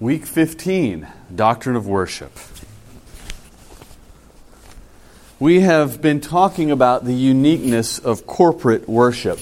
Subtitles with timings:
[0.00, 2.30] Week 15 Doctrine of Worship.
[5.40, 9.40] We have been talking about the uniqueness of corporate worship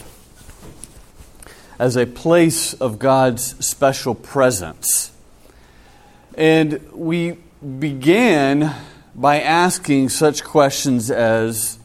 [1.78, 5.12] as a place of God's special presence.
[6.38, 7.36] And we
[7.78, 8.74] began
[9.14, 11.78] by asking such questions as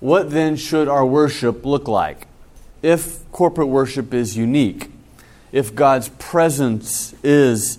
[0.00, 2.26] what then should our worship look like
[2.82, 4.90] if corporate worship is unique?
[5.52, 7.78] If God's presence is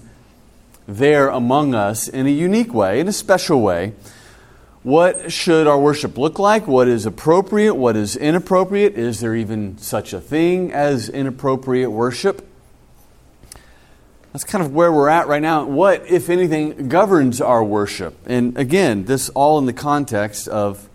[0.88, 3.94] there among us in a unique way, in a special way,
[4.84, 6.68] what should our worship look like?
[6.68, 7.76] What is appropriate?
[7.76, 8.96] What is inappropriate?
[8.96, 12.48] Is there even such a thing as inappropriate worship?
[14.34, 15.66] That's kind of where we're at right now.
[15.66, 18.18] What, if anything, governs our worship?
[18.26, 20.88] And again, this all in the context of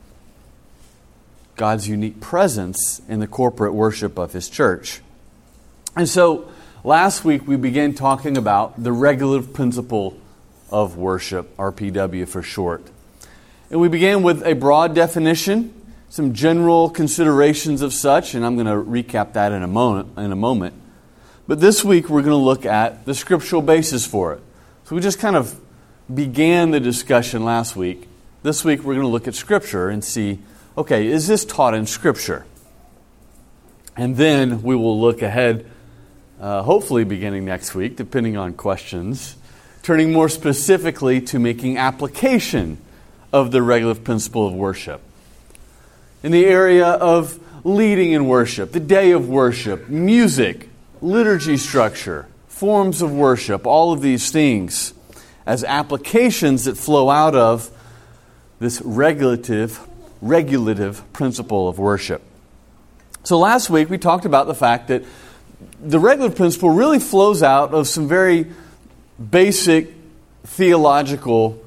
[1.54, 5.00] God's unique presence in the corporate worship of His church.
[5.94, 6.48] And so,
[6.86, 10.16] Last week we began talking about the regulative principle
[10.70, 12.80] of worship, RPW for short.
[13.72, 15.74] And we began with a broad definition,
[16.08, 20.16] some general considerations of such, and I'm going to recap that in a moment.
[20.16, 20.74] In a moment.
[21.48, 24.40] But this week we're going to look at the scriptural basis for it.
[24.84, 25.58] So we just kind of
[26.14, 28.06] began the discussion last week.
[28.44, 30.38] This week we're going to look at Scripture and see
[30.78, 32.46] okay, is this taught in Scripture?
[33.96, 35.68] And then we will look ahead
[36.40, 39.36] uh, hopefully beginning next week, depending on questions,
[39.82, 42.78] turning more specifically to making application
[43.32, 45.00] of the regulative principle of worship.
[46.22, 50.68] In the area of leading in worship, the day of worship, music,
[51.00, 54.94] liturgy structure, forms of worship, all of these things
[55.44, 57.70] as applications that flow out of
[58.58, 59.80] this regulative,
[60.20, 62.22] regulative principle of worship.
[63.22, 65.04] So last week we talked about the fact that
[65.80, 68.46] the regulative principle really flows out of some very
[69.30, 69.92] basic
[70.44, 71.62] theological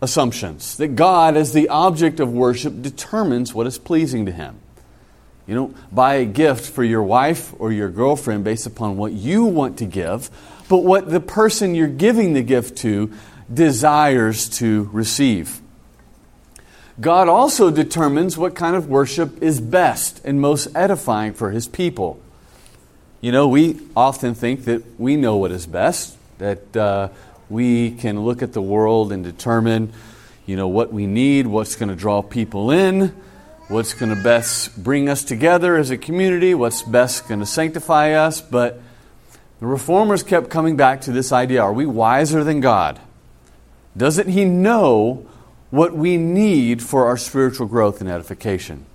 [0.00, 4.60] assumptions that God, as the object of worship, determines what is pleasing to Him.
[5.46, 9.44] You don't buy a gift for your wife or your girlfriend based upon what you
[9.44, 10.30] want to give,
[10.68, 13.10] but what the person you're giving the gift to
[13.52, 15.62] desires to receive.
[17.00, 22.20] God also determines what kind of worship is best and most edifying for His people.
[23.20, 27.08] You know, we often think that we know what is best, that uh,
[27.50, 29.92] we can look at the world and determine,
[30.46, 33.08] you know, what we need, what's going to draw people in,
[33.66, 38.12] what's going to best bring us together as a community, what's best going to sanctify
[38.12, 38.40] us.
[38.40, 38.80] But
[39.58, 43.00] the reformers kept coming back to this idea are we wiser than God?
[43.96, 45.26] Doesn't He know
[45.70, 48.86] what we need for our spiritual growth and edification?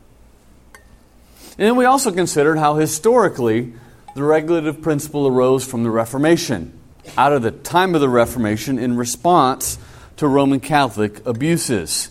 [1.57, 3.73] And then we also considered how historically
[4.15, 6.77] the regulative principle arose from the Reformation,
[7.17, 9.77] out of the time of the Reformation in response
[10.17, 12.09] to Roman Catholic abuses.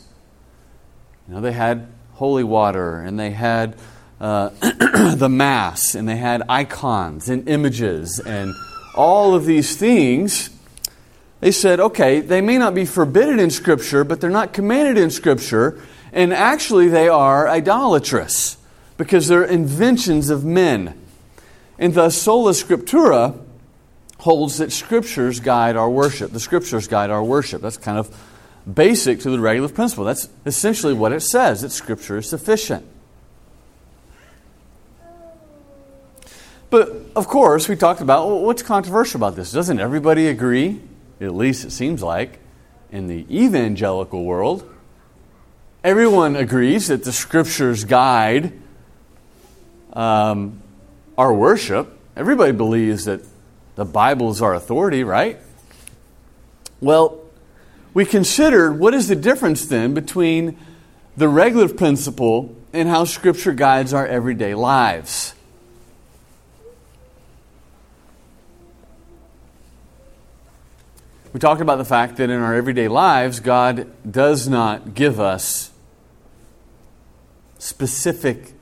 [1.28, 3.76] You know, they had holy water and they had
[4.20, 4.48] uh,
[5.14, 8.52] the Mass and they had icons and images and
[8.94, 10.50] all of these things.
[11.40, 15.10] They said, okay, they may not be forbidden in Scripture, but they're not commanded in
[15.10, 15.80] Scripture,
[16.12, 18.58] and actually they are idolatrous
[18.96, 21.01] because they're inventions of men.
[21.82, 23.36] And thus, sola scriptura
[24.18, 26.30] holds that scriptures guide our worship.
[26.30, 27.60] The scriptures guide our worship.
[27.60, 28.16] That's kind of
[28.72, 30.04] basic to the regulative principle.
[30.04, 32.86] That's essentially what it says that scripture is sufficient.
[36.70, 39.50] But of course, we talked about well, what's controversial about this.
[39.50, 40.80] Doesn't everybody agree?
[41.20, 42.38] At least it seems like
[42.92, 44.72] in the evangelical world.
[45.82, 48.52] Everyone agrees that the scriptures guide
[49.94, 50.61] um,
[51.16, 51.98] our worship.
[52.16, 53.20] Everybody believes that
[53.74, 55.38] the Bible is our authority, right?
[56.80, 57.20] Well,
[57.94, 60.58] we considered what is the difference then between
[61.16, 65.34] the regulative principle and how Scripture guides our everyday lives.
[71.32, 75.70] We talked about the fact that in our everyday lives, God does not give us
[77.58, 78.52] specific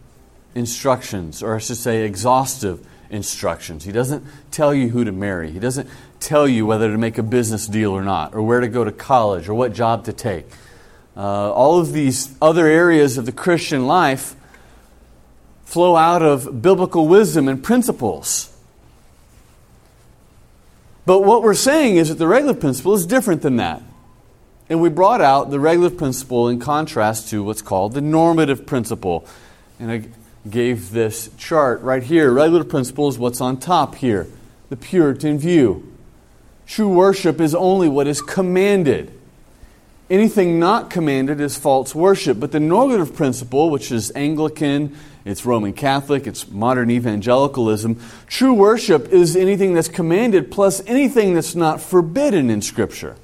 [0.54, 3.84] instructions, or I should say, exhaustive instructions.
[3.84, 5.50] He doesn't tell you who to marry.
[5.50, 5.88] He doesn't
[6.20, 8.92] tell you whether to make a business deal or not, or where to go to
[8.92, 10.46] college, or what job to take.
[11.16, 14.34] Uh, all of these other areas of the Christian life
[15.64, 18.52] flow out of biblical wisdom and principles.
[21.06, 23.82] But what we're saying is that the regulative principle is different than that.
[24.68, 29.26] And we brought out the regulative principle in contrast to what's called the normative principle.
[29.80, 30.12] And
[30.48, 32.32] gave this chart right here.
[32.32, 34.26] Regular principle is what's on top here,
[34.68, 35.86] the Puritan view.
[36.66, 39.12] True worship is only what is commanded.
[40.08, 42.40] Anything not commanded is false worship.
[42.40, 49.08] But the normative principle, which is Anglican, it's Roman Catholic, it's modern evangelicalism, true worship
[49.08, 53.16] is anything that's commanded plus anything that's not forbidden in Scripture.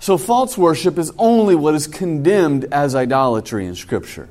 [0.00, 4.28] So false worship is only what is condemned as idolatry in Scripture.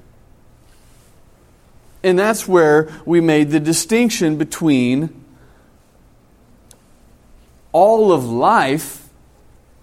[2.07, 5.09] And that's where we made the distinction between
[7.73, 9.09] all of life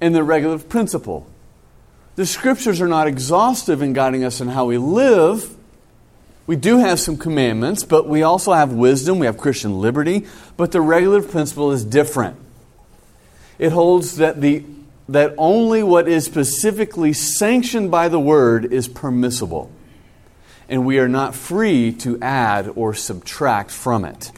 [0.00, 1.26] and the regulative principle.
[2.17, 5.55] The scriptures are not exhaustive in guiding us in how we live.
[6.47, 10.25] We do have some commandments, but we also have wisdom, we have Christian liberty,
[10.56, 12.38] but the regulative principle is different.
[13.59, 14.65] It holds that the
[15.11, 19.70] that only what is specifically sanctioned by the word is permissible.
[20.69, 24.33] And we are not free to add or subtract from it.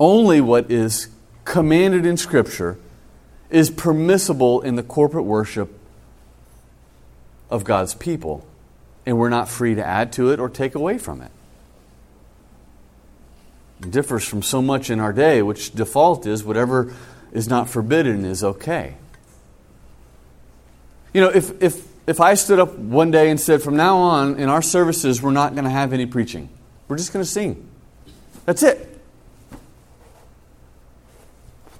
[0.00, 1.08] Only what is
[1.44, 2.78] commanded in Scripture
[3.50, 5.78] is permissible in the corporate worship
[7.50, 8.46] of God's people,
[9.04, 11.30] and we're not free to add to it or take away from it.
[13.82, 16.94] It differs from so much in our day, which default is whatever
[17.30, 18.96] is not forbidden is okay.
[21.12, 24.36] You know, if, if, if I stood up one day and said, from now on,
[24.36, 26.48] in our services, we're not going to have any preaching,
[26.88, 27.68] we're just going to sing.
[28.44, 28.88] That's it.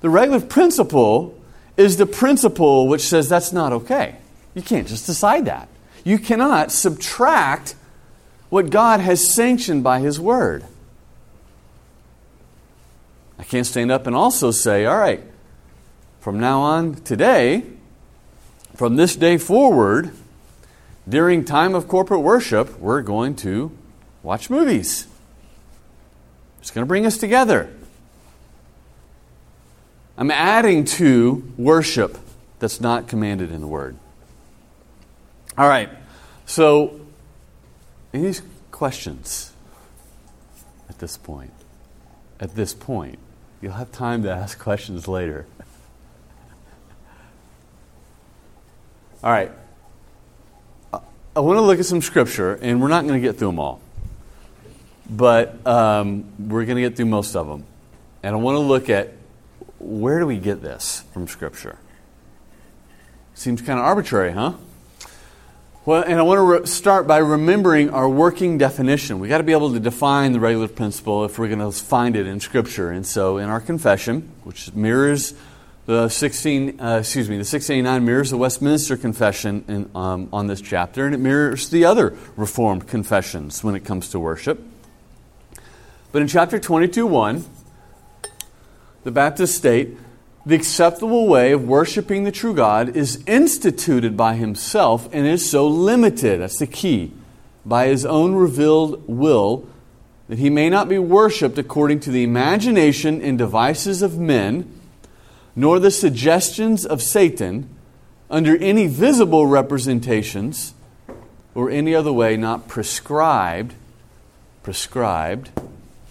[0.00, 1.38] The regular principle
[1.76, 4.16] is the principle which says that's not okay.
[4.54, 5.68] You can't just decide that.
[6.04, 7.74] You cannot subtract
[8.48, 10.64] what God has sanctioned by His Word.
[13.38, 15.22] I can't stand up and also say, all right,
[16.20, 17.64] from now on today,
[18.74, 20.12] from this day forward,
[21.08, 23.76] during time of corporate worship, we're going to
[24.22, 25.06] watch movies.
[26.60, 27.72] It's going to bring us together.
[30.16, 32.18] I'm adding to worship
[32.60, 33.96] that's not commanded in the Word.
[35.58, 35.90] All right,
[36.46, 37.00] so
[38.14, 38.34] any
[38.70, 39.52] questions
[40.88, 41.52] at this point?
[42.38, 43.18] At this point,
[43.60, 45.46] you'll have time to ask questions later.
[49.24, 49.52] All right,
[50.92, 53.60] I want to look at some scripture, and we're not going to get through them
[53.60, 53.80] all,
[55.08, 57.64] but um, we're going to get through most of them.
[58.24, 59.12] And I want to look at
[59.78, 61.78] where do we get this from Scripture?
[63.34, 64.54] Seems kind of arbitrary, huh?
[65.84, 69.20] Well, and I want to re- start by remembering our working definition.
[69.20, 72.16] We've got to be able to define the regular principle if we're going to find
[72.16, 72.90] it in Scripture.
[72.90, 75.34] And so, in our confession, which mirrors
[75.86, 80.60] the 16, uh, excuse me, the 689 mirrors the Westminster Confession in, um, on this
[80.60, 84.62] chapter, and it mirrors the other Reformed confessions when it comes to worship.
[86.12, 87.44] But in chapter 22, 1,
[89.04, 89.96] the Baptists state
[90.44, 95.66] the acceptable way of worshiping the true God is instituted by himself and is so
[95.66, 96.40] limited.
[96.40, 97.12] That's the key.
[97.64, 99.68] By his own revealed will,
[100.28, 104.68] that he may not be worshiped according to the imagination and devices of men,
[105.54, 107.68] nor the suggestions of Satan,
[108.30, 110.74] under any visible representations,
[111.54, 113.74] or any other way not prescribed,
[114.62, 115.50] prescribed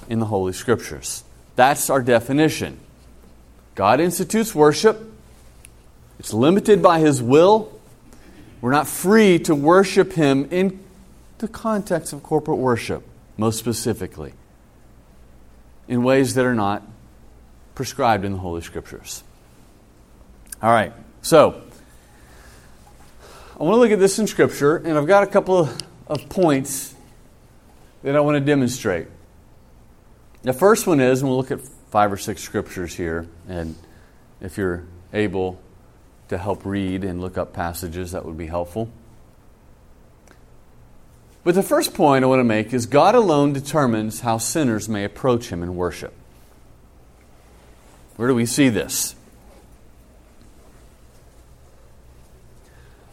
[0.07, 1.23] in the Holy Scriptures.
[1.55, 2.79] That's our definition.
[3.75, 5.01] God institutes worship,
[6.19, 7.71] it's limited by His will.
[8.59, 10.79] We're not free to worship Him in
[11.39, 13.03] the context of corporate worship,
[13.37, 14.33] most specifically,
[15.87, 16.83] in ways that are not
[17.73, 19.23] prescribed in the Holy Scriptures.
[20.63, 21.59] All right, so
[23.59, 25.67] I want to look at this in Scripture, and I've got a couple
[26.07, 26.93] of, points
[28.03, 29.07] that I want to demonstrate.
[30.43, 33.75] The first one is, and we'll look at five or six scriptures here, and
[34.39, 35.59] if you're able
[36.27, 38.91] to help read and look up passages, that would be helpful.
[41.43, 45.05] But the first point I want to make is God alone determines how sinners may
[45.05, 46.13] approach Him in worship.
[48.15, 49.15] Where do we see this?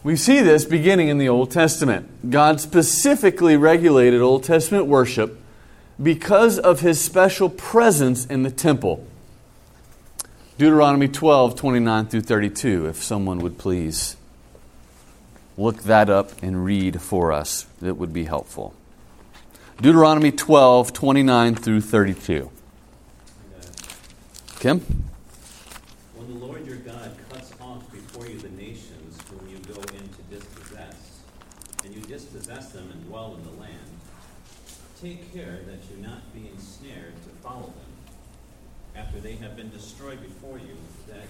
[0.09, 2.31] We see this beginning in the Old Testament.
[2.31, 5.39] God specifically regulated Old Testament worship
[6.03, 9.07] because of his special presence in the temple.
[10.57, 14.17] Deuteronomy 12, 29 through 32, if someone would please
[15.59, 18.73] look that up and read for us, that would be helpful.
[19.77, 22.51] Deuteronomy 12, 29 through 32.
[24.59, 24.81] Kim?
[26.15, 28.89] When the Lord your God cuts off before you the nations
[29.31, 31.21] whom you go in to dispossess,
[31.85, 33.79] and you dispossess them and dwell in the land,
[35.01, 37.85] take care that you not be ensnared to follow them.
[38.97, 40.77] after they have been destroyed before you,
[41.07, 41.29] that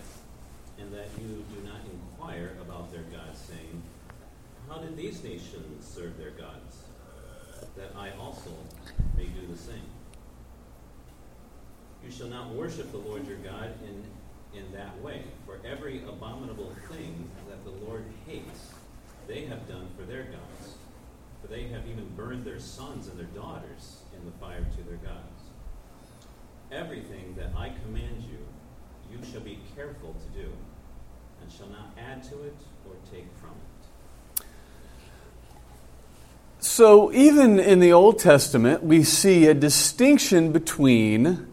[0.81, 3.83] and that you do not inquire about their gods, saying,
[4.69, 6.77] How did these nations serve their gods?
[7.77, 8.51] That I also
[9.17, 9.91] may do the same.
[12.05, 16.73] You shall not worship the Lord your God in, in that way, for every abominable
[16.91, 18.73] thing that the Lord hates,
[19.27, 20.78] they have done for their gods.
[21.41, 24.99] For they have even burned their sons and their daughters in the fire to their
[24.99, 25.43] gods.
[26.73, 28.39] Everything that I command you,
[29.11, 30.49] you shall be careful to do,
[31.41, 33.79] and shall not add to it or take from it.
[36.61, 41.47] So, even in the Old Testament, we see a distinction between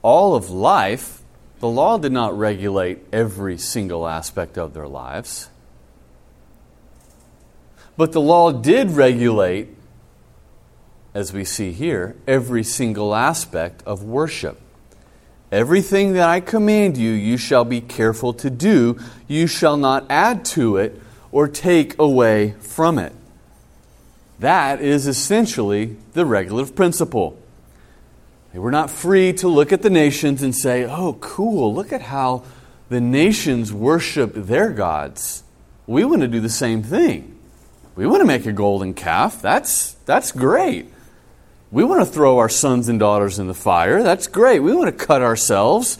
[0.00, 1.22] all of life.
[1.58, 5.48] The law did not regulate every single aspect of their lives.
[7.96, 9.68] But the law did regulate
[11.14, 14.60] as we see here, every single aspect of worship.
[15.50, 18.98] Everything that I command you, you shall be careful to do.
[19.28, 20.98] You shall not add to it
[21.30, 23.12] or take away from it.
[24.38, 27.38] That is essentially the regulative principle.
[28.54, 32.44] We're not free to look at the nations and say, oh, cool, look at how
[32.88, 35.42] the nations worship their gods.
[35.86, 37.31] We want to do the same thing.
[37.94, 39.42] We want to make a golden calf.
[39.42, 40.86] That's, that's great.
[41.72, 44.02] We want to throw our sons and daughters in the fire.
[44.02, 44.60] That's great.
[44.60, 45.98] We want to cut ourselves,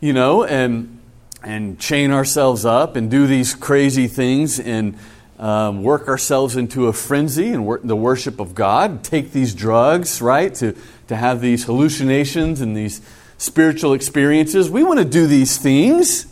[0.00, 0.98] you know, and
[1.44, 4.96] and chain ourselves up and do these crazy things and
[5.38, 9.02] um, work ourselves into a frenzy and wor- the worship of God.
[9.02, 10.74] Take these drugs, right, to
[11.08, 13.02] to have these hallucinations and these
[13.36, 14.70] spiritual experiences.
[14.70, 16.31] We want to do these things.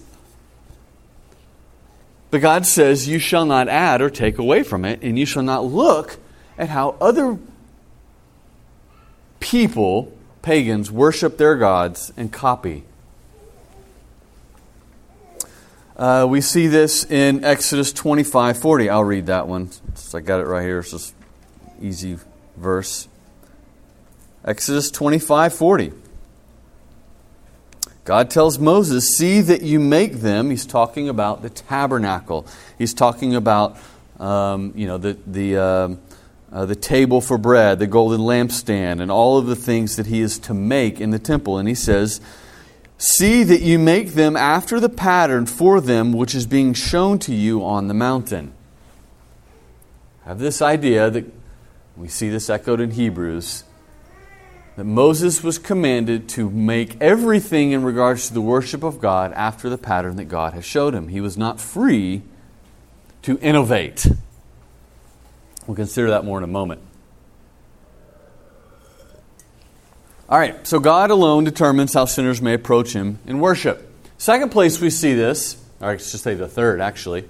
[2.31, 5.43] But God says, You shall not add or take away from it, and you shall
[5.43, 6.19] not look
[6.57, 7.39] at how other
[9.41, 12.85] people, pagans, worship their gods and copy.
[15.97, 18.89] Uh, we see this in Exodus 25 40.
[18.89, 19.71] I'll read that one.
[20.15, 20.79] I got it right here.
[20.79, 21.15] It's just
[21.81, 22.19] easy
[22.57, 23.09] verse.
[24.45, 25.93] Exodus 25 40.
[28.11, 30.51] God tells Moses, See that you make them.
[30.51, 32.45] He's talking about the tabernacle.
[32.77, 33.79] He's talking about
[34.19, 36.01] um, you know, the, the, um,
[36.51, 40.23] uh, the table for bread, the golden lampstand, and all of the things that he
[40.23, 41.57] is to make in the temple.
[41.57, 42.21] And he says,
[42.99, 47.33] See that you make them after the pattern for them which is being shown to
[47.33, 48.53] you on the mountain.
[50.25, 51.33] Have this idea that
[51.97, 53.63] we see this echoed in Hebrews
[54.77, 59.69] that Moses was commanded to make everything in regards to the worship of God after
[59.69, 61.09] the pattern that God has showed him.
[61.09, 62.23] He was not free
[63.23, 64.07] to innovate.
[65.67, 66.81] We'll consider that more in a moment.
[70.31, 73.91] All right, so God alone determines how sinners may approach Him in worship.
[74.17, 77.25] Second place we see this, or I should say the third actually,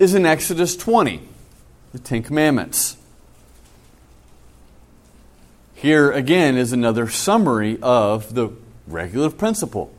[0.00, 1.20] is in Exodus 20,
[1.92, 2.96] the Ten Commandments.
[5.76, 8.48] Here again is another summary of the
[8.86, 9.92] regulative principle.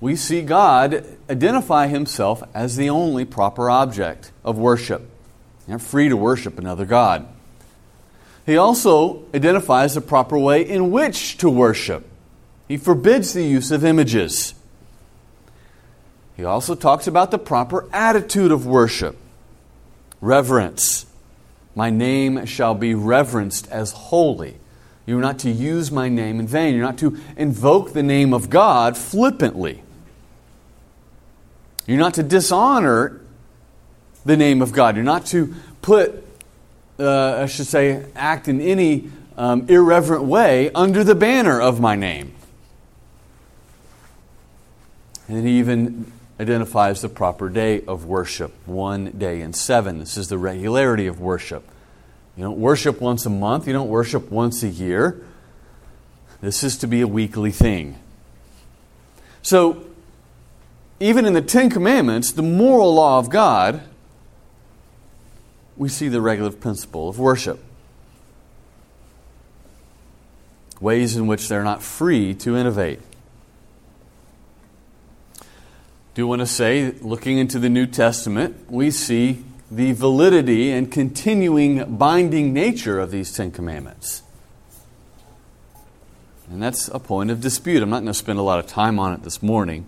[0.00, 5.06] We see God identify Himself as the only proper object of worship.
[5.68, 7.28] You're free to worship another God.
[8.46, 12.08] He also identifies the proper way in which to worship.
[12.66, 14.54] He forbids the use of images.
[16.38, 19.18] He also talks about the proper attitude of worship
[20.22, 21.04] reverence.
[21.74, 24.56] My name shall be reverenced as holy.
[25.06, 26.74] You're not to use my name in vain.
[26.74, 29.82] You're not to invoke the name of God flippantly.
[31.86, 33.20] You're not to dishonor
[34.24, 34.96] the name of God.
[34.96, 36.24] You're not to put,
[36.98, 41.94] uh, I should say, act in any um, irreverent way under the banner of my
[41.94, 42.34] name.
[45.28, 46.10] And he even
[46.40, 50.00] identifies the proper day of worship, one day in seven.
[50.00, 51.68] This is the regularity of worship.
[52.36, 55.24] You don't worship once a month, you don't worship once a year.
[56.40, 57.98] This is to be a weekly thing.
[59.42, 59.84] So,
[61.00, 63.82] even in the Ten Commandments, the moral law of God
[65.76, 67.62] we see the regulative principle of worship.
[70.80, 73.00] Ways in which they're not free to innovate.
[76.14, 80.90] Do you want to say, looking into the New Testament, we see the validity and
[80.92, 84.22] continuing binding nature of these Ten Commandments.
[86.48, 87.82] And that's a point of dispute.
[87.82, 89.84] I'm not going to spend a lot of time on it this morning.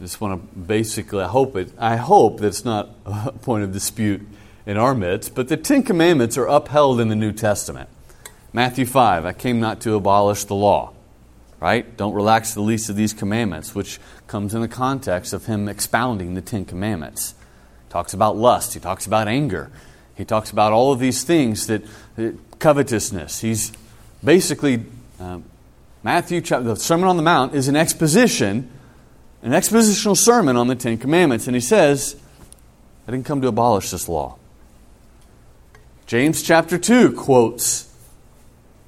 [0.00, 3.64] I just want to basically, I hope it, I hope that it's not a point
[3.64, 4.26] of dispute
[4.64, 7.90] in our midst, but the Ten Commandments are upheld in the New Testament.
[8.52, 10.94] Matthew 5, I came not to abolish the law.
[11.64, 11.96] right?
[11.96, 16.34] Don't relax the least of these commandments, which comes in the context of him expounding
[16.34, 17.34] the Ten Commandments.
[17.94, 19.70] Talks about lust, he talks about anger,
[20.16, 21.84] he talks about all of these things that,
[22.16, 23.38] that covetousness.
[23.38, 23.70] He's
[24.24, 24.84] basically,
[25.20, 25.44] um,
[26.02, 28.68] Matthew, chapter, the Sermon on the Mount is an exposition,
[29.44, 31.46] an expositional sermon on the Ten Commandments.
[31.46, 32.16] And he says,
[33.06, 34.38] I didn't come to abolish this law.
[36.06, 37.94] James chapter 2 quotes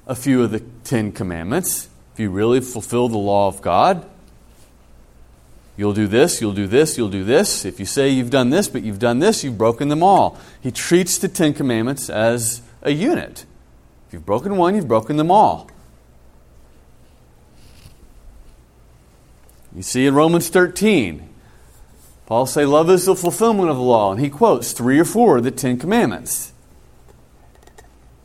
[0.05, 1.87] a few of the Ten Commandments.
[2.11, 4.05] If you really fulfill the law of God,
[5.77, 7.63] you'll do this, you'll do this, you'll do this.
[7.63, 10.37] If you say you've done this, but you've done this, you've broken them all.
[10.61, 13.45] He treats the Ten Commandments as a unit.
[14.07, 15.69] If you've broken one, you've broken them all.
[19.75, 21.29] You see in Romans 13,
[22.25, 24.11] Paul say, Love is the fulfillment of the law.
[24.11, 26.51] And he quotes three or four of the Ten Commandments.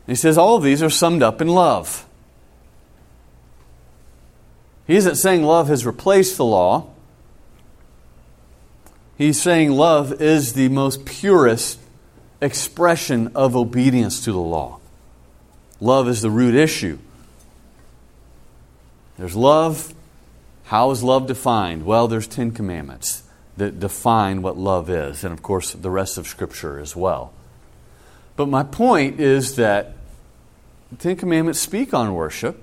[0.07, 2.05] He says all of these are summed up in love.
[4.85, 6.92] He isn't saying love has replaced the law.
[9.23, 11.79] He's saying love is the most purest
[12.41, 14.81] expression of obedience to the law.
[15.79, 16.99] Love is the root issue.
[19.17, 19.93] There's love.
[20.65, 21.85] How is love defined?
[21.85, 23.23] Well, there's Ten Commandments
[23.55, 27.31] that define what love is, and of course, the rest of Scripture as well.
[28.35, 29.93] But my point is that
[30.91, 32.61] the Ten Commandments speak on worship.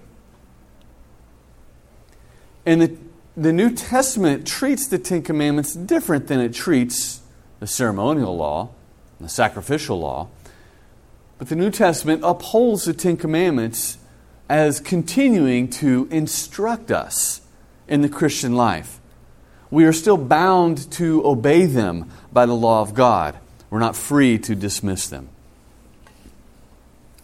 [2.67, 2.99] And the,
[3.41, 7.23] the New Testament treats the Ten Commandments different than it treats
[7.59, 8.69] the ceremonial law,
[9.19, 10.29] the sacrificial law.
[11.39, 13.97] But the New Testament upholds the Ten Commandments
[14.51, 17.41] as continuing to instruct us
[17.89, 19.01] in the Christian life.
[19.71, 23.39] We are still bound to obey them by the law of God.
[23.71, 25.31] We're not free to dismiss them.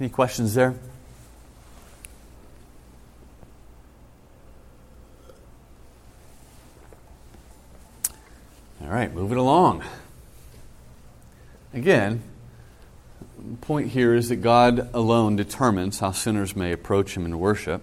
[0.00, 0.76] Any questions there?
[8.86, 9.82] All right, move it along.
[11.74, 12.22] Again,
[13.36, 17.82] the point here is that God alone determines how sinners may approach Him in worship.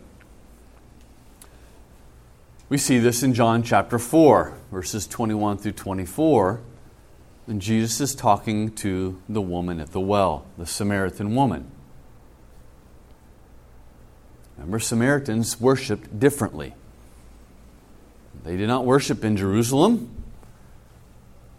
[2.69, 6.61] We see this in John chapter 4, verses 21 through 24.
[7.47, 11.69] And Jesus is talking to the woman at the well, the Samaritan woman.
[14.55, 16.75] Remember, Samaritans worshiped differently.
[18.45, 20.12] They did not worship in Jerusalem,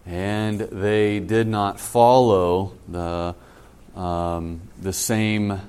[0.07, 3.35] and they did not follow the,
[3.97, 5.61] um, the same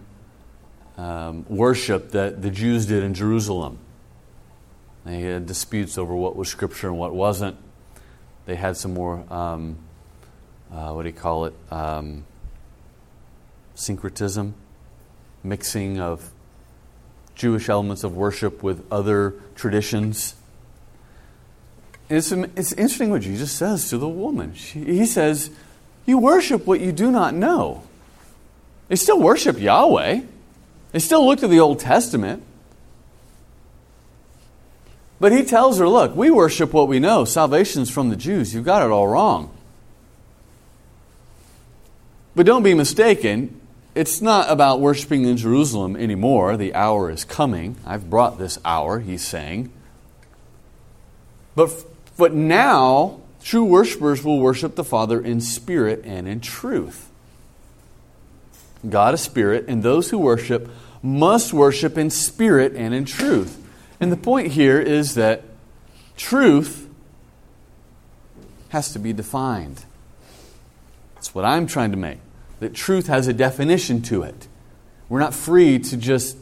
[0.97, 3.79] um, worship that the Jews did in Jerusalem.
[5.05, 7.57] They had disputes over what was Scripture and what wasn't.
[8.45, 9.77] They had some more, um,
[10.71, 12.25] uh, what do you call it, um,
[13.75, 14.55] syncretism,
[15.43, 16.31] mixing of
[17.35, 20.35] Jewish elements of worship with other traditions.
[22.09, 24.53] It's, it's interesting what Jesus says to the woman.
[24.53, 25.49] She, he says,
[26.05, 27.83] You worship what you do not know.
[28.87, 30.21] They still worship Yahweh,
[30.91, 32.43] they still look to the Old Testament.
[35.19, 37.25] But he tells her, Look, we worship what we know.
[37.25, 38.53] Salvation's from the Jews.
[38.53, 39.51] You've got it all wrong.
[42.35, 43.61] But don't be mistaken.
[43.95, 46.57] It's not about worshiping in Jerusalem anymore.
[46.57, 47.77] The hour is coming.
[47.85, 49.71] I've brought this hour, he's saying.
[51.55, 51.71] But
[52.17, 57.09] but now, true worshipers will worship the Father in spirit and in truth.
[58.87, 60.69] God is spirit, and those who worship
[61.01, 63.61] must worship in spirit and in truth.
[63.99, 65.43] And the point here is that
[66.17, 66.87] truth
[68.69, 69.85] has to be defined.
[71.15, 72.19] That's what I'm trying to make.
[72.59, 74.47] That truth has a definition to it.
[75.09, 76.37] We're not free to just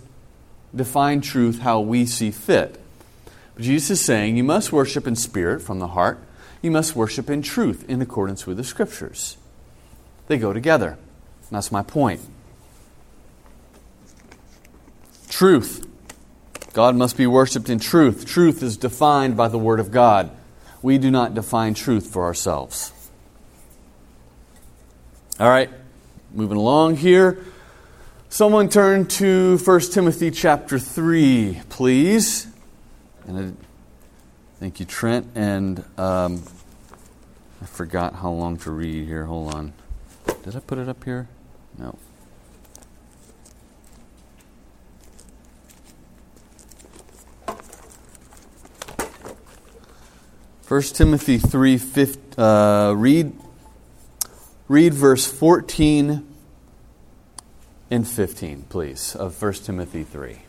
[0.76, 2.80] define truth how we see fit.
[3.56, 6.20] But Jesus is saying you must worship in spirit from the heart.
[6.62, 9.38] You must worship in truth in accordance with the scriptures.
[10.28, 10.98] They go together.
[11.52, 12.22] That's my point.
[15.30, 15.88] Truth.
[16.74, 18.26] God must be worshiped in truth.
[18.26, 20.32] Truth is defined by the Word of God.
[20.82, 22.92] We do not define truth for ourselves.
[25.40, 25.70] All right,
[26.32, 27.44] moving along here.
[28.30, 32.53] Someone turn to 1 Timothy chapter 3, please.
[33.28, 33.52] And I,
[34.60, 35.28] thank you, Trent.
[35.36, 36.44] And um,
[37.62, 39.26] I forgot how long to read here.
[39.26, 39.74] Hold on.
[40.44, 41.28] Did I put it up here?
[41.78, 41.98] No.
[50.62, 53.34] First Timothy 3, 5, uh, read,
[54.68, 56.26] read verse 14
[57.92, 60.43] and 15, please, of 1 Timothy 3.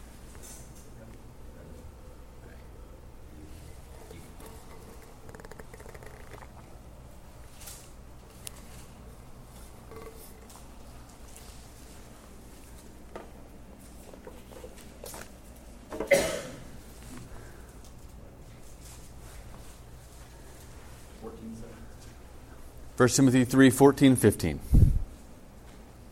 [22.96, 24.60] 1 Timothy 3 14, 15.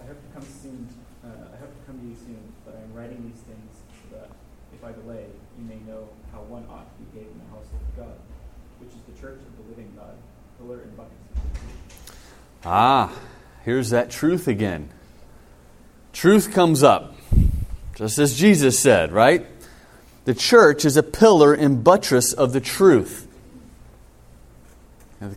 [0.00, 0.88] I hope to come soon.
[1.24, 3.70] Uh, I hope to come to you soon, but I am writing these things
[4.10, 4.30] so that
[4.74, 5.26] if I delay,
[5.60, 8.18] you may know how one ought to behave in the house of God,
[8.80, 10.16] which is the church of the living God,
[10.58, 11.12] pillar and bucket.
[12.64, 13.16] Ah,
[13.64, 14.90] here's that truth again.
[16.12, 17.14] Truth comes up,
[17.94, 19.46] just as Jesus said, right?
[20.24, 23.28] The church is a pillar and buttress of the truth.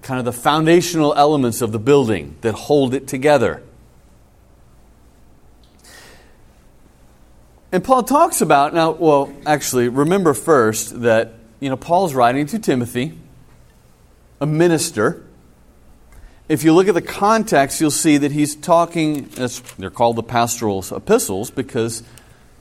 [0.01, 3.63] Kind of the foundational elements of the building that hold it together.
[7.71, 12.59] And Paul talks about, now, well, actually, remember first that, you know, Paul's writing to
[12.59, 13.17] Timothy,
[14.39, 15.25] a minister.
[16.47, 19.29] If you look at the context, you'll see that he's talking,
[19.77, 22.03] they're called the pastoral epistles because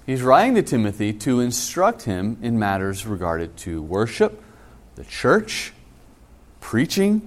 [0.07, 4.43] he's writing to Timothy to instruct him in matters regarded to worship,
[4.97, 5.73] the church,
[6.65, 7.21] preaching.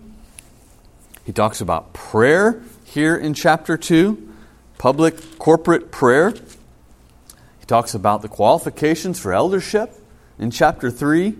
[1.23, 4.33] He talks about prayer here in chapter 2,
[4.79, 6.31] public corporate prayer.
[6.31, 9.93] He talks about the qualifications for eldership
[10.39, 11.35] in chapter 3.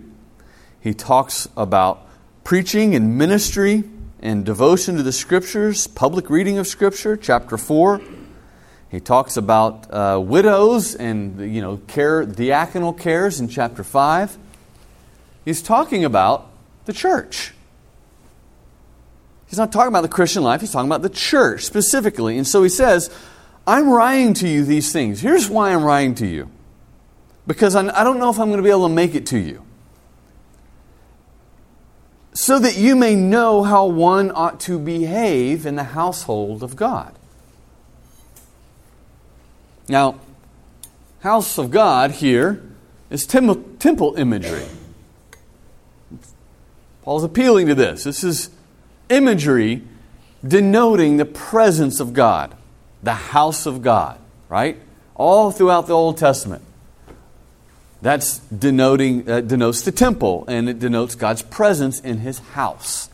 [0.80, 2.06] He talks about
[2.44, 3.82] preaching and ministry
[4.20, 8.00] and devotion to the scriptures, public reading of scripture, chapter 4.
[8.92, 14.38] He talks about uh, widows and you know care, diaconal cares in chapter 5.
[15.44, 16.48] He's talking about
[16.84, 17.54] the church.
[19.48, 22.36] He's not talking about the Christian life, he's talking about the church specifically.
[22.36, 23.10] And so he says,
[23.66, 25.20] I'm writing to you these things.
[25.20, 26.50] Here's why I'm writing to you.
[27.46, 29.64] Because I don't know if I'm going to be able to make it to you.
[32.34, 37.14] So that you may know how one ought to behave in the household of God.
[39.88, 40.20] Now,
[41.20, 42.62] house of God here
[43.08, 44.66] is temple imagery.
[47.02, 48.04] Paul's appealing to this.
[48.04, 48.50] This is
[49.08, 49.82] imagery
[50.46, 52.54] denoting the presence of God,
[53.02, 54.18] the house of God,
[54.48, 54.78] right?
[55.14, 56.62] All throughout the Old Testament.
[58.00, 63.10] That's denoting that denotes the temple and it denotes God's presence in his house.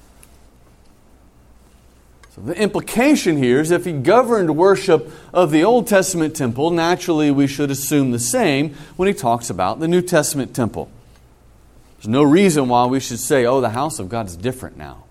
[2.34, 7.30] So the implication here is if he governed worship of the Old Testament temple, naturally
[7.30, 10.90] we should assume the same when he talks about the New Testament temple.
[11.96, 15.03] There's no reason why we should say, oh, the house of God is different now.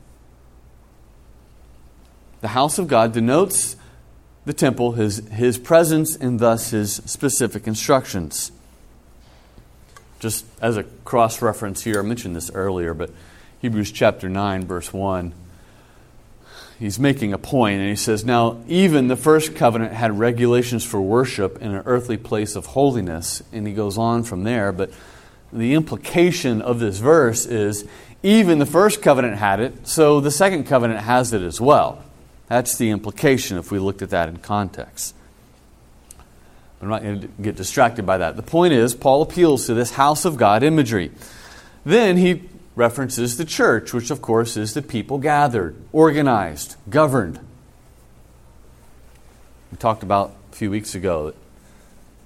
[2.43, 3.77] The house of God denotes
[4.43, 8.51] the temple, his, his presence, and thus his specific instructions.
[10.19, 13.11] Just as a cross reference here, I mentioned this earlier, but
[13.59, 15.31] Hebrews chapter 9, verse 1,
[16.79, 20.99] he's making a point, and he says, Now, even the first covenant had regulations for
[20.99, 24.91] worship in an earthly place of holiness, and he goes on from there, but
[25.53, 27.87] the implication of this verse is
[28.21, 32.03] even the first covenant had it, so the second covenant has it as well.
[32.47, 35.15] That's the implication if we looked at that in context.
[36.81, 38.35] I'm not going to get distracted by that.
[38.35, 41.11] The point is, Paul appeals to this house of God imagery.
[41.85, 42.43] Then he
[42.75, 47.39] references the church, which of course is the people gathered, organized, governed.
[49.71, 51.33] We talked about a few weeks ago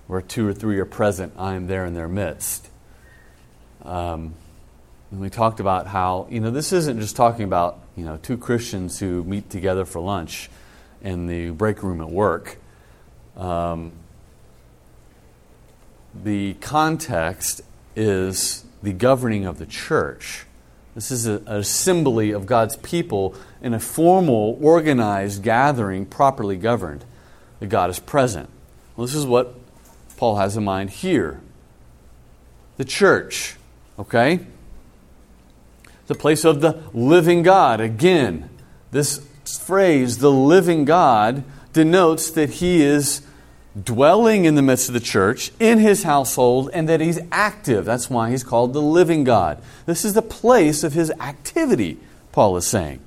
[0.08, 2.68] where two or three are present, I am there in their midst.
[3.84, 4.34] Um,
[5.12, 8.38] and we talked about how, you know, this isn't just talking about you know, two
[8.38, 10.50] Christians who meet together for lunch
[11.02, 12.58] in the break room at work.
[13.36, 13.92] Um,
[16.24, 17.62] the context
[17.96, 20.46] is the governing of the church.
[20.94, 27.04] This is an assembly of God's people in a formal, organized gathering, properly governed.
[27.60, 28.50] That God is present.
[28.96, 29.56] Well, this is what
[30.18, 31.42] Paul has in mind here.
[32.78, 33.56] The church,
[33.98, 34.42] okay?
[36.08, 37.80] The place of the living God.
[37.80, 38.50] Again,
[38.92, 41.44] this phrase, the living God,
[41.74, 43.22] denotes that he is
[43.82, 47.86] dwelling in the midst of the church, in his household, and that he's active.
[47.86, 49.62] That's why he's called the living God.
[49.86, 52.00] This is the place of his activity,
[52.32, 53.00] Paul is saying.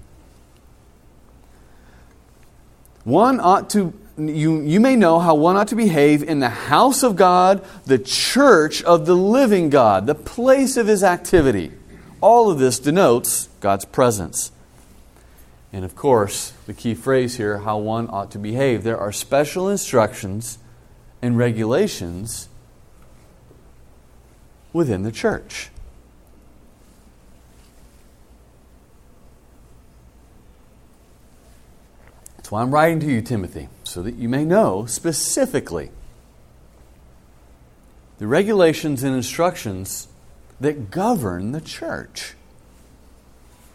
[3.05, 7.03] One ought to you, you may know how one ought to behave in the house
[7.03, 11.73] of God, the church of the living God, the place of his activity.
[12.21, 14.53] All of this denotes God's presence.
[15.73, 18.83] And of course, the key phrase here how one ought to behave.
[18.83, 20.59] There are special instructions
[21.23, 22.49] and regulations
[24.73, 25.71] within the church.
[32.37, 35.91] That's why I'm writing to you, Timothy, so that you may know specifically
[38.19, 40.09] the regulations and instructions
[40.61, 42.35] that govern the church,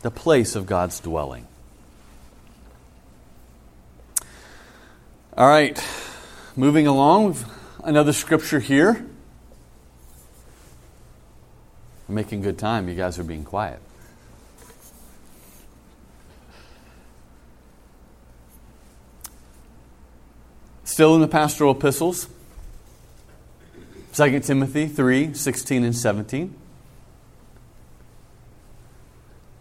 [0.02, 1.48] the place of God's dwelling.
[5.36, 5.84] All right,
[6.56, 7.46] moving along, with
[7.84, 9.06] another scripture here.
[12.08, 12.88] I'm making good time.
[12.88, 13.82] You guys are being quiet.
[20.84, 22.30] Still in the pastoral epistles,
[24.14, 26.56] 2 Timothy 3 16 and 17.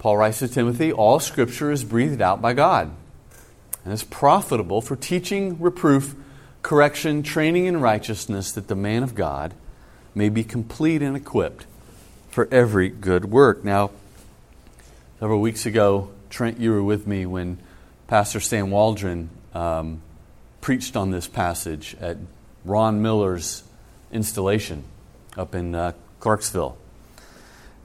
[0.05, 2.91] Paul writes to Timothy All scripture is breathed out by God
[3.87, 6.15] and is profitable for teaching, reproof,
[6.61, 9.55] correction, training in righteousness, that the man of God
[10.15, 11.65] may be complete and equipped
[12.29, 13.65] for every good work.
[13.65, 13.93] Now,
[15.21, 17.57] several weeks ago, Trent, you were with me when
[18.07, 20.03] Pastor Sam Waldron um,
[20.61, 22.19] preached on this passage at
[22.67, 23.63] Ron Miller's
[24.13, 24.85] installation
[25.35, 26.77] up in uh, Clarksville.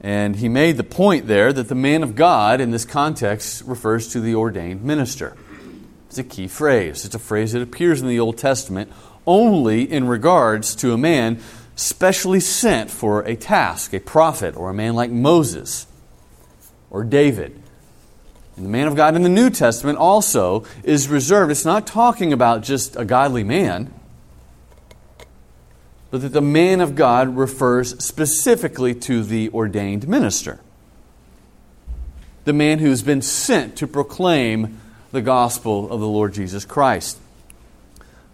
[0.00, 4.08] And he made the point there that the man of God in this context refers
[4.08, 5.36] to the ordained minister.
[6.08, 7.04] It's a key phrase.
[7.04, 8.90] It's a phrase that appears in the Old Testament
[9.26, 11.38] only in regards to a man
[11.76, 15.86] specially sent for a task, a prophet, or a man like Moses
[16.90, 17.62] or David.
[18.56, 21.50] And the man of God in the New Testament also is reserved.
[21.50, 23.94] It's not talking about just a godly man,
[26.10, 30.60] but that the man of God refers specifically to the ordained minister.
[32.44, 34.80] The man who's been sent to proclaim
[35.12, 37.18] the gospel of the Lord Jesus Christ.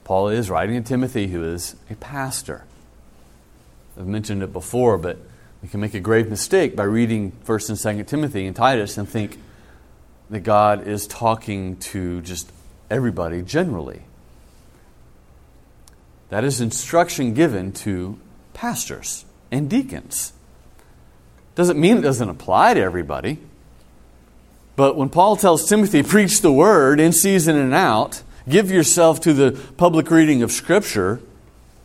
[0.05, 2.65] Paul is writing to Timothy, who is a pastor.
[3.99, 5.19] I've mentioned it before, but
[5.62, 9.09] we can make a grave mistake by reading 1st and 2nd Timothy and Titus and
[9.09, 9.39] think
[10.31, 12.51] that God is talking to just
[12.91, 14.03] everybody generally.
[16.29, 18.19] That is instruction given to
[18.55, 20.33] pastors and deacons.
[21.55, 23.39] Doesn't mean it doesn't apply to everybody.
[24.75, 29.33] But when Paul tells Timothy, preach the word in season and out, give yourself to
[29.33, 31.21] the public reading of Scripture,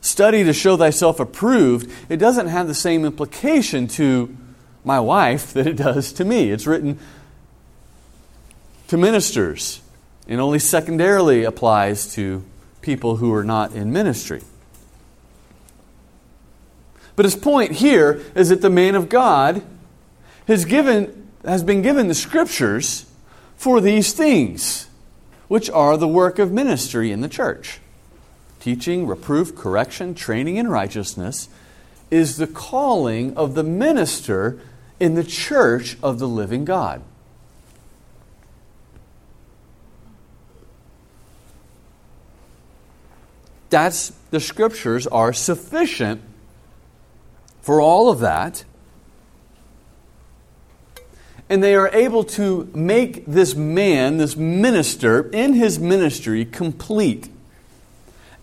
[0.01, 4.35] study to show thyself approved, it doesn't have the same implication to
[4.83, 6.51] my wife that it does to me.
[6.51, 6.99] It's written
[8.89, 9.79] to ministers
[10.27, 12.43] and only secondarily applies to
[12.81, 14.41] people who are not in ministry.
[17.15, 19.63] But his point here is that the man of God
[20.47, 23.05] has given has been given the scriptures
[23.55, 24.87] for these things,
[25.47, 27.79] which are the work of ministry in the church.
[28.59, 31.49] Teaching, reproof, correction, training in righteousness
[32.11, 34.59] is the calling of the minister
[34.99, 37.01] in the church of the living God.
[43.71, 46.21] That's the scriptures are sufficient
[47.61, 48.63] for all of that
[51.51, 57.27] and they are able to make this man, this minister, in his ministry complete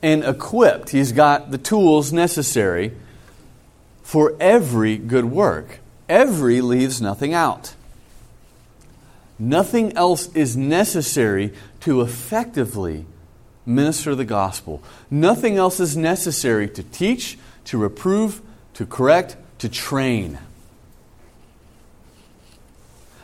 [0.02, 0.90] and equipped.
[0.90, 2.92] He's got the tools necessary
[4.02, 5.78] for every good work.
[6.06, 7.74] Every leaves nothing out.
[9.38, 13.06] Nothing else is necessary to effectively
[13.68, 14.82] minister the gospel.
[15.10, 18.40] Nothing else is necessary to teach, to reprove,
[18.74, 20.38] to correct, to train.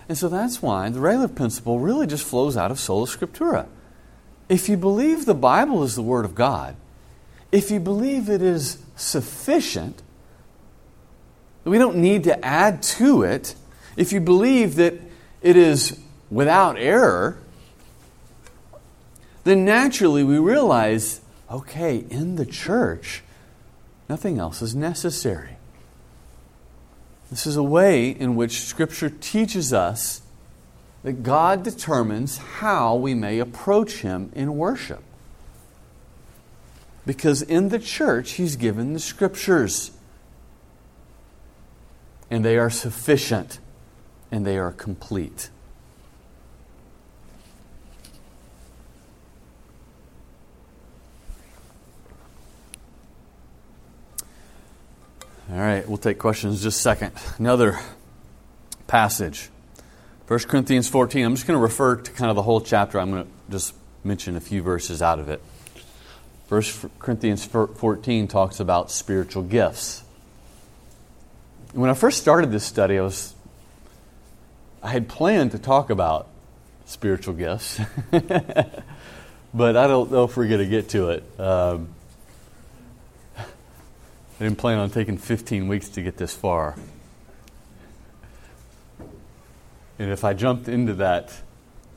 [0.09, 3.67] And so that's why the regular principle really just flows out of sola scriptura.
[4.49, 6.77] If you believe the Bible is the Word of God,
[7.51, 10.03] if you believe it is sufficient,
[11.65, 13.55] we don't need to add to it.
[13.97, 14.95] If you believe that
[15.41, 15.99] it is
[16.31, 17.39] without error,
[19.45, 23.23] then naturally we realize okay, in the church,
[24.09, 25.57] nothing else is necessary.
[27.31, 30.23] This is a way in which Scripture teaches us
[31.03, 35.03] that God determines how we may approach Him in worship.
[37.07, 39.91] Because in the church, He's given the Scriptures.
[42.31, 43.59] And they are sufficient
[44.31, 45.51] and they are complete.
[55.55, 57.13] All right, we'll take questions just a second.
[57.39, 57.79] Another
[58.89, 59.51] passage.
[60.27, 61.25] 1 Corinthians 14.
[61.25, 62.99] I'm just going to refer to kind of the whole chapter.
[62.99, 65.41] I'm going to just mention a few verses out of it.
[66.49, 66.63] 1
[66.99, 70.03] Corinthians 14 talks about spiritual gifts.
[71.73, 73.33] When I first started this study, I was
[74.83, 76.27] I had planned to talk about
[76.87, 81.23] spiritual gifts, but I don't know if we're going to get to it.
[81.39, 81.95] Um,
[84.39, 86.75] I didn't plan on taking 15 weeks to get this far.
[89.99, 91.33] And if I jumped into that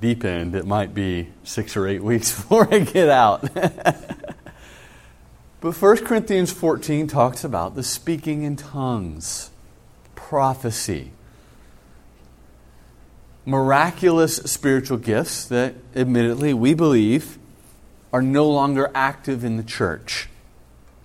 [0.02, 3.42] deep end, it might be six or eight weeks before I get out.
[5.62, 9.50] but 1 Corinthians 14 talks about the speaking in tongues,
[10.16, 11.12] prophecy,
[13.46, 17.40] miraculous spiritual gifts that, admittedly, we believe
[18.14, 20.30] are no longer active in the church,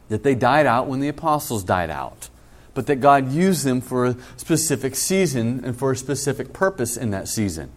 [0.08, 2.28] that they died out when the apostles died out
[2.74, 7.10] but that God used them for a specific season and for a specific purpose in
[7.10, 7.70] that season.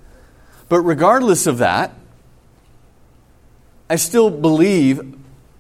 [0.70, 1.94] But regardless of that,
[3.90, 5.16] I still believe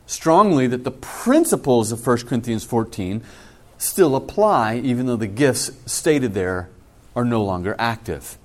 [0.08, 3.24] strongly that the principles of 1 Corinthians 14
[3.78, 6.70] still apply, even though the gifts stated there
[7.16, 8.38] are no longer active.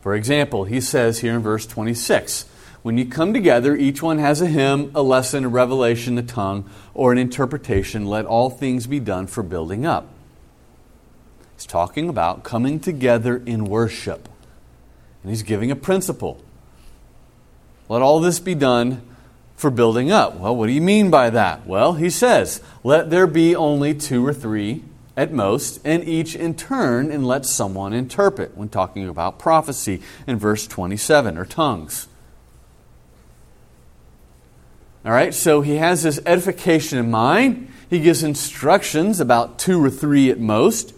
[0.00, 2.46] For example, he says here in verse 26
[2.82, 6.68] when you come together, each one has a hymn, a lesson, a revelation, a tongue,
[6.94, 8.06] or an interpretation.
[8.06, 10.08] Let all things be done for building up.
[11.54, 14.28] He's talking about coming together in worship.
[15.22, 16.42] And he's giving a principle.
[17.88, 19.02] Let all this be done
[19.54, 20.36] for building up.
[20.36, 21.64] Well, what do you mean by that?
[21.64, 24.82] Well, he says, Let there be only two or three
[25.16, 30.36] at most, and each in turn, and let someone interpret when talking about prophecy in
[30.38, 32.08] verse 27 or tongues.
[35.04, 37.68] All right, so he has this edification in mind.
[37.90, 40.94] He gives instructions about two or three at most.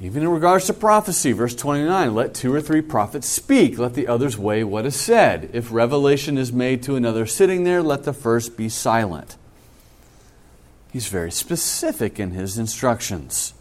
[0.00, 4.06] Even in regards to prophecy, verse 29, let two or three prophets speak, let the
[4.06, 5.50] others weigh what is said.
[5.52, 9.36] If revelation is made to another sitting there, let the first be silent.
[10.92, 13.54] He's very specific in his instructions.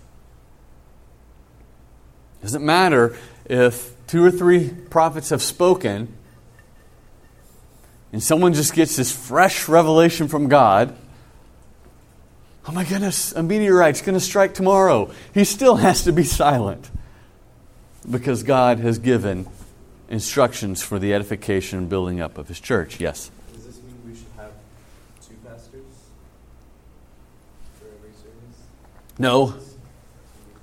[2.41, 6.13] Doesn't matter if two or three prophets have spoken
[8.15, 10.95] and someone just gets this fresh revelation from God,
[12.65, 15.11] oh my goodness, a meteorite's going to strike tomorrow.
[15.33, 16.89] He still has to be silent
[18.09, 19.49] because God has given
[20.07, 23.01] instructions for the edification and building up of His church.
[23.01, 23.31] Yes?
[23.53, 24.51] Does this mean we should have
[25.27, 25.83] two pastors
[27.77, 28.61] for every service?
[29.19, 29.55] No.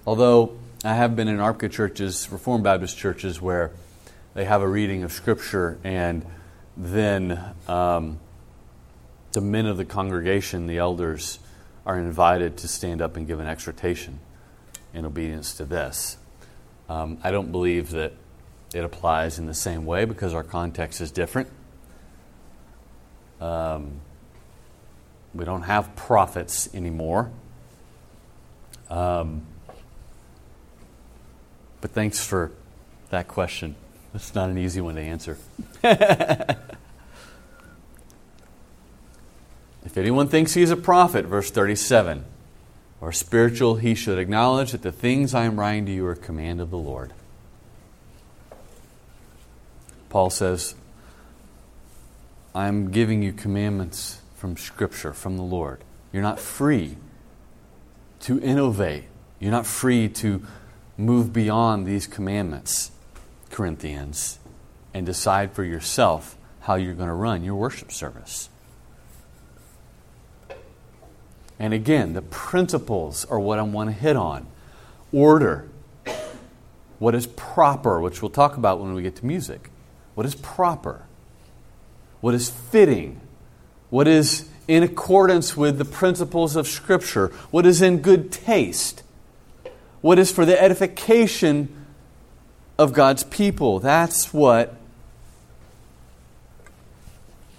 [0.06, 3.72] Although I have been in ARBCA churches, Reformed Baptist churches, where
[4.32, 6.24] they have a reading of Scripture and
[6.76, 8.18] then um,
[9.32, 11.38] the men of the congregation, the elders,
[11.84, 14.20] are invited to stand up and give an exhortation
[14.94, 16.16] in obedience to this.
[16.88, 18.12] Um, I don't believe that
[18.74, 21.48] it applies in the same way because our context is different.
[23.40, 24.00] Um,
[25.34, 27.30] we don't have prophets anymore.
[28.88, 29.46] Um,
[31.80, 32.52] but thanks for
[33.10, 33.74] that question.
[34.14, 35.38] It's not an easy one to answer.
[35.82, 36.56] if
[39.96, 42.24] anyone thinks he is a prophet, verse 37,
[43.00, 46.60] or spiritual, he should acknowledge that the things I am writing to you are command
[46.60, 47.12] of the Lord.
[50.10, 50.74] Paul says,
[52.54, 55.80] I am giving you commandments from Scripture, from the Lord.
[56.12, 56.96] You're not free
[58.20, 59.04] to innovate.
[59.40, 60.46] You're not free to
[60.98, 62.90] move beyond these commandments.
[63.52, 64.40] Corinthians
[64.92, 68.48] and decide for yourself how you're going to run your worship service.
[71.58, 74.48] And again, the principles are what I want to hit on
[75.12, 75.68] order,
[76.98, 79.70] what is proper, which we'll talk about when we get to music.
[80.14, 81.02] What is proper?
[82.20, 83.20] What is fitting?
[83.90, 87.28] What is in accordance with the principles of Scripture?
[87.50, 89.02] What is in good taste?
[90.00, 91.81] What is for the edification
[92.82, 93.78] of God's people.
[93.78, 94.74] That's what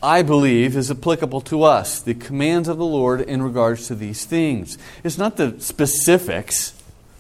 [0.02, 4.26] I believe is applicable to us the commands of the Lord in regards to these
[4.26, 4.78] things.
[5.04, 6.74] It's not the specifics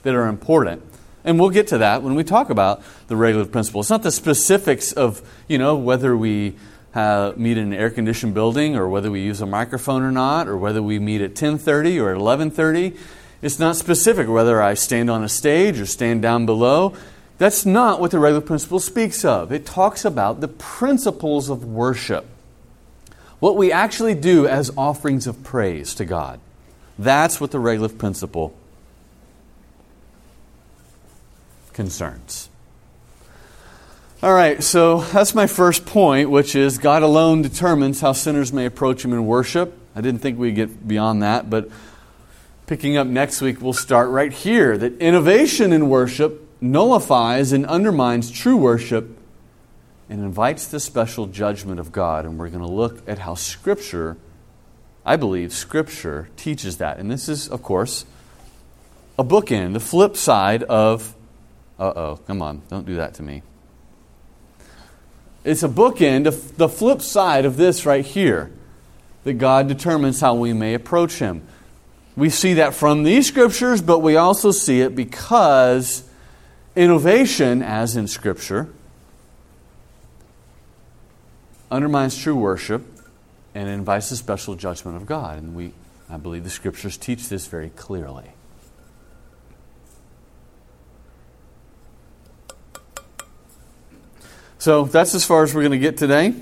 [0.03, 0.83] that are important.
[1.23, 3.79] And we'll get to that when we talk about the regulative principle.
[3.79, 6.55] It's not the specifics of, you know, whether we
[6.91, 10.57] have, meet in an air-conditioned building or whether we use a microphone or not or
[10.57, 12.97] whether we meet at 10:30 or at 11:30.
[13.41, 16.93] It's not specific whether I stand on a stage or stand down below.
[17.43, 19.51] That's not what the regulative principle speaks of.
[19.51, 22.25] It talks about the principles of worship.
[23.41, 26.39] What we actually do as offerings of praise to God.
[26.97, 28.55] That's what the regulative principle
[31.73, 32.47] concerns.
[34.21, 38.65] All right, so that's my first point, which is God alone determines how sinners may
[38.65, 39.77] approach Him in worship.
[39.97, 41.69] I didn't think we'd get beyond that, but
[42.67, 48.31] picking up next week, we'll start right here that innovation in worship nullifies and undermines
[48.31, 49.17] true worship
[50.09, 52.25] and invites the special judgment of God.
[52.25, 54.17] And we're going to look at how Scripture,
[55.05, 56.97] I believe, Scripture teaches that.
[56.97, 58.05] And this is, of course,
[59.19, 61.13] a bookend, the flip side of,
[61.77, 63.43] uh oh, come on, don't do that to me.
[65.43, 68.51] It's a bookend of the flip side of this right here
[69.25, 71.45] that God determines how we may approach Him.
[72.15, 76.07] We see that from these scriptures, but we also see it because
[76.75, 78.67] innovation, as in Scripture,
[81.71, 82.83] undermines true worship
[83.55, 85.37] and invites a special judgment of God.
[85.37, 85.73] And we,
[86.09, 88.29] I believe the Scriptures teach this very clearly.
[94.57, 96.33] So that's as far as we're going to get today.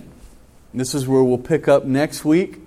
[0.76, 2.60] This is where we'll pick up next week,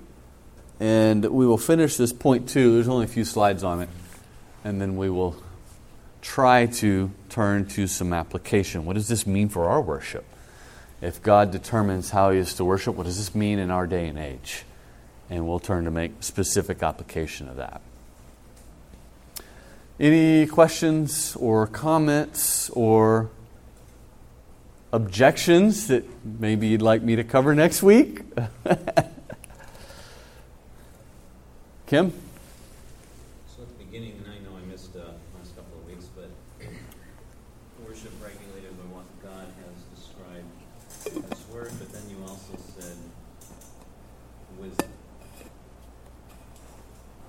[0.80, 2.74] and we will finish this point two.
[2.74, 3.88] There's only a few slides on it,
[4.64, 5.36] and then we will
[6.24, 8.86] try to turn to some application.
[8.86, 10.24] What does this mean for our worship?
[11.02, 14.08] If God determines how He is to worship, what does this mean in our day
[14.08, 14.64] and age?
[15.28, 17.82] And we'll turn to make specific application of that.
[20.00, 23.28] Any questions or comments or
[24.92, 28.22] objections that maybe you'd like me to cover next week?
[31.86, 32.12] Kim?
[33.54, 35.00] So at the beginning, and I know I missed uh,
[35.38, 36.30] last couple of weeks, but
[37.86, 40.50] worship regulated by what God has described
[41.06, 42.96] in His Word, but then you also said
[44.58, 44.88] wisdom.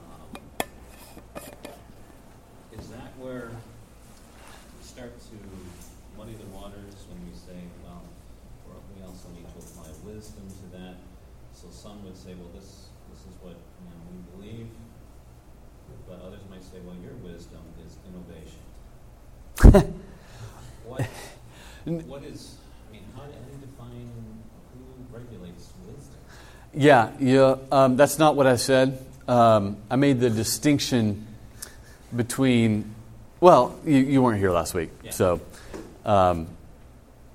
[0.01, 0.29] Um,
[2.79, 5.35] is that where we start to
[6.17, 8.01] muddy the waters when we say, well,
[8.65, 10.95] we're- we also need to apply wisdom to that?
[11.53, 14.67] So some would say, well, this, this is what, you know, we believe,
[16.07, 19.93] but others might say, well, your wisdom is innovation.
[20.87, 21.01] What,
[22.05, 24.07] what is, I mean, how do you define
[24.73, 26.15] who regulates wisdom?
[26.75, 29.03] Yeah, yeah um, that's not what I said.
[29.27, 31.25] Um, I made the distinction
[32.15, 32.93] between,
[33.39, 34.91] well, you, you weren't here last week.
[35.03, 35.11] Yeah.
[35.11, 35.41] So
[36.05, 36.47] um,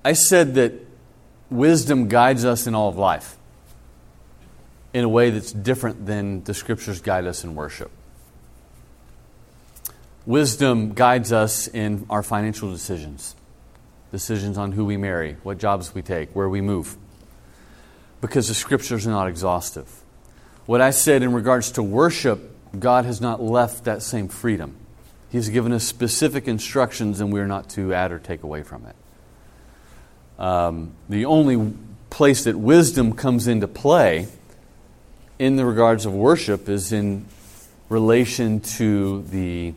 [0.05, 0.73] I said that
[1.51, 3.37] wisdom guides us in all of life
[4.93, 7.91] in a way that's different than the scriptures guide us in worship.
[10.25, 13.35] Wisdom guides us in our financial decisions,
[14.11, 16.97] decisions on who we marry, what jobs we take, where we move
[18.21, 19.89] because the scriptures are not exhaustive.
[20.67, 24.77] What I said in regards to worship, God has not left that same freedom.
[25.29, 28.95] He's given us specific instructions, and we're not to add or take away from it.
[30.41, 31.71] Um, the only
[32.09, 34.27] place that wisdom comes into play
[35.37, 37.27] in the regards of worship is in
[37.89, 39.75] relation to the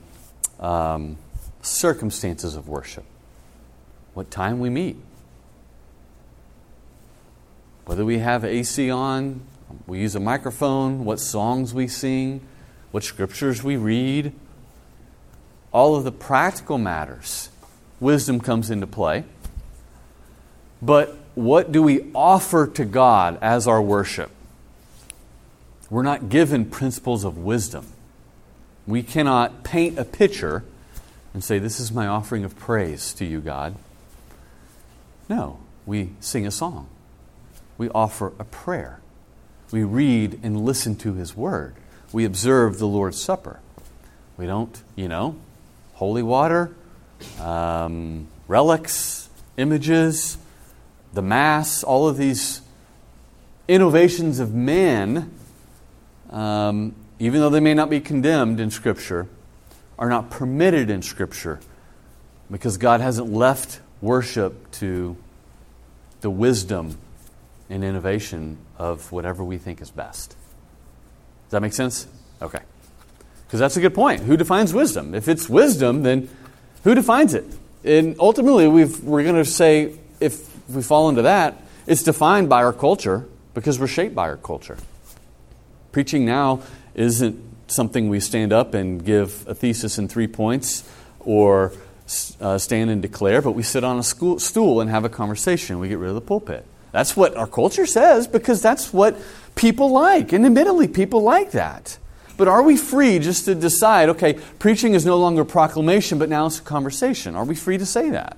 [0.59, 1.19] um,
[1.61, 3.05] circumstances of worship.
[4.15, 4.97] What time we meet,
[7.85, 9.43] whether we have AC on,
[9.87, 12.41] we use a microphone, what songs we sing,
[12.91, 14.33] what scriptures we read,
[15.73, 17.51] all of the practical matters,
[18.01, 19.25] wisdom comes into play.
[20.85, 24.31] But what do we offer to God as our worship?
[25.89, 27.87] We're not given principles of wisdom.
[28.87, 30.65] We cannot paint a picture
[31.33, 33.77] and say, This is my offering of praise to you, God.
[35.29, 36.89] No, we sing a song
[37.77, 39.01] we offer a prayer.
[39.71, 41.75] We read and listen to His Word.
[42.13, 43.61] We observe the Lord's Supper.
[44.37, 45.37] We don't, you know,
[45.95, 46.75] holy water,
[47.41, 50.39] um, relics, images,
[51.15, 52.61] the Mass, all of these
[53.69, 55.33] innovations of man,
[56.31, 59.27] um, even though they may not be condemned in Scripture,
[59.99, 61.61] are not permitted in Scripture
[62.51, 65.17] because God hasn't left worship to
[66.21, 66.99] the wisdom
[67.71, 70.31] and innovation of whatever we think is best.
[70.31, 72.07] Does that make sense?
[72.43, 72.61] Okay.
[73.47, 74.23] Because that's a good point.
[74.23, 75.15] Who defines wisdom?
[75.15, 76.29] If it's wisdom, then
[76.83, 77.45] who defines it?
[77.85, 79.99] And ultimately, we've, we're going to say,
[80.69, 84.37] if we fall into that, it's defined by our culture because we're shaped by our
[84.37, 84.79] culture.
[85.93, 86.63] Preaching now
[86.95, 90.89] isn't something we stand up and give a thesis in three points
[91.21, 91.73] or
[92.41, 95.79] uh, stand and declare, but we sit on a school, stool and have a conversation.
[95.79, 96.67] We get rid of the pulpit.
[96.93, 99.17] That's what our culture says because that's what
[99.55, 100.33] people like.
[100.33, 101.99] And admittedly, people like that.
[102.37, 106.47] But are we free just to decide, okay, preaching is no longer proclamation, but now
[106.47, 107.37] it's a conversation?
[107.37, 108.37] Are we free to say that?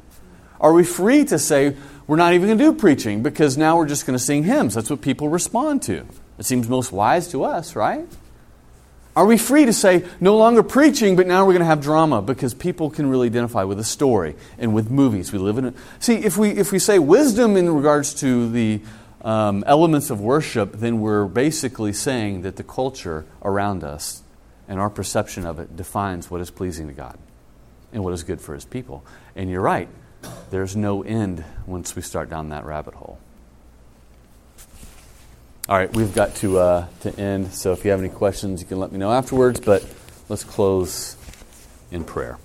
[0.61, 3.87] Are we free to say, we're not even going to do preaching because now we're
[3.87, 4.75] just going to sing hymns?
[4.75, 6.07] That's what people respond to.
[6.39, 8.07] It seems most wise to us, right?
[9.17, 12.21] Are we free to say, no longer preaching, but now we're going to have drama
[12.21, 15.33] because people can really identify with a story and with movies?
[15.33, 15.75] We live in it.
[16.01, 18.83] See, if we, if we say wisdom in regards to the
[19.23, 24.23] um, elements of worship, then we're basically saying that the culture around us
[24.69, 27.19] and our perception of it defines what is pleasing to God
[27.93, 29.03] and what is good for His people.
[29.35, 29.89] And you're right,
[30.51, 33.19] there's no end once we start down that rabbit hole.
[35.69, 37.53] All right, we've got to, uh, to end.
[37.53, 39.85] So if you have any questions, you can let me know afterwards, but
[40.29, 41.17] let's close
[41.91, 42.39] in prayer.